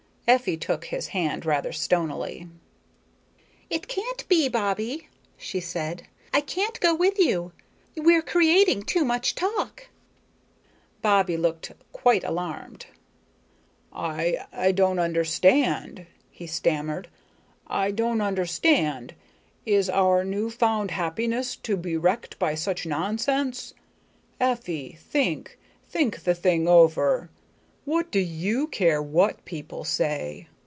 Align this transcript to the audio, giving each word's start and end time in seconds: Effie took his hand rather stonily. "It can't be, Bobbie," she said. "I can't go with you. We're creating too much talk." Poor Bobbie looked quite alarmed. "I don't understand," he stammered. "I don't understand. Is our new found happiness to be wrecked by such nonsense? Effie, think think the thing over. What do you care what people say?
Effie 0.27 0.55
took 0.55 0.85
his 0.85 1.07
hand 1.09 1.45
rather 1.45 1.73
stonily. 1.73 2.47
"It 3.69 3.89
can't 3.89 4.25
be, 4.29 4.47
Bobbie," 4.47 5.09
she 5.35 5.59
said. 5.59 6.03
"I 6.33 6.39
can't 6.39 6.79
go 6.79 6.95
with 6.95 7.19
you. 7.19 7.51
We're 7.97 8.21
creating 8.21 8.83
too 8.83 9.03
much 9.03 9.35
talk." 9.35 9.89
Poor 9.89 9.89
Bobbie 11.01 11.35
looked 11.35 11.73
quite 11.91 12.23
alarmed. 12.23 12.85
"I 13.91 14.71
don't 14.73 14.99
understand," 14.99 16.05
he 16.29 16.47
stammered. 16.47 17.09
"I 17.67 17.91
don't 17.91 18.21
understand. 18.21 19.15
Is 19.65 19.89
our 19.89 20.23
new 20.23 20.49
found 20.49 20.91
happiness 20.91 21.57
to 21.57 21.75
be 21.75 21.97
wrecked 21.97 22.39
by 22.39 22.55
such 22.55 22.85
nonsense? 22.85 23.73
Effie, 24.39 24.95
think 24.97 25.59
think 25.89 26.23
the 26.23 26.35
thing 26.35 26.69
over. 26.69 27.29
What 27.83 28.11
do 28.11 28.19
you 28.19 28.67
care 28.67 29.01
what 29.01 29.43
people 29.43 29.83
say? 29.85 30.47